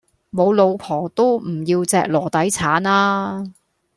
[0.31, 3.53] 無老婆都唔要隻籮底橙呀